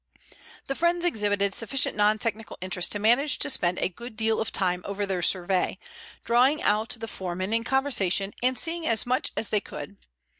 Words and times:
The 0.65 0.73
friends 0.73 1.05
exhibited 1.05 1.53
sufficient 1.53 1.95
non 1.95 2.17
technical 2.17 2.57
interest 2.59 2.91
to 2.93 2.97
manage 2.97 3.37
to 3.37 3.51
spend 3.51 3.77
a 3.77 3.87
good 3.87 4.17
deal 4.17 4.39
of 4.39 4.51
time 4.51 4.81
over 4.83 5.05
their 5.05 5.21
survey, 5.21 5.77
drawing 6.25 6.59
out 6.63 6.97
the 6.99 7.07
foreman 7.07 7.53
in 7.53 7.63
conversation 7.63 8.33
and 8.41 8.57
seeing 8.57 8.87
as 8.87 9.05
much 9.05 9.31
as 9.37 9.49
they 9.49 9.61
could. 9.61 9.97